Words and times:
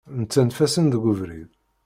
Nettanef-asen 0.19 0.85
deg 0.89 1.03
ubrid. 1.11 1.51